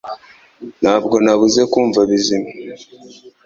Ntabwo 0.81 1.15
nabuze 1.23 1.61
kumva 1.71 1.99
Bizimana 2.09 2.81